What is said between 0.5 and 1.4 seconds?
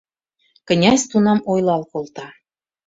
Князь тунам